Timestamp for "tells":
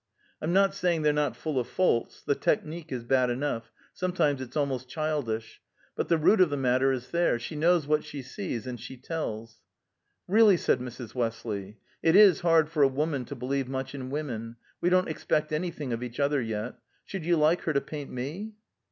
8.97-9.61